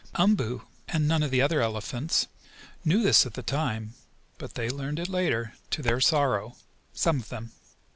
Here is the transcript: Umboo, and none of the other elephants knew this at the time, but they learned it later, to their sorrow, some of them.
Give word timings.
Umboo, 0.15 0.63
and 0.87 1.07
none 1.07 1.21
of 1.21 1.29
the 1.29 1.43
other 1.43 1.61
elephants 1.61 2.25
knew 2.83 3.03
this 3.03 3.27
at 3.27 3.35
the 3.35 3.43
time, 3.43 3.93
but 4.39 4.55
they 4.55 4.67
learned 4.67 4.97
it 4.97 5.09
later, 5.09 5.53
to 5.69 5.83
their 5.83 6.01
sorrow, 6.01 6.55
some 6.91 7.19
of 7.19 7.29
them. 7.29 7.51